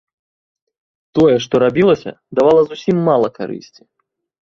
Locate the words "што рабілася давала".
1.45-2.61